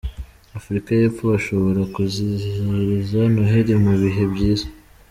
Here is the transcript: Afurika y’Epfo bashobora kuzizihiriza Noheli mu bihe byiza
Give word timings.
Afurika 0.57 0.89
y’Epfo 0.93 1.21
bashobora 1.31 1.81
kuzizihiriza 1.93 3.19
Noheli 3.33 3.73
mu 3.83 3.93
bihe 4.01 4.23
byiza 4.33 4.67